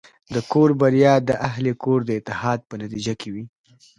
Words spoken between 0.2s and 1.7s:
د کور بریا د اهلِ